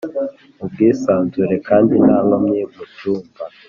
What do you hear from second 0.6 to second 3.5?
bwisanzure kandi nta nkomyi mu cyumba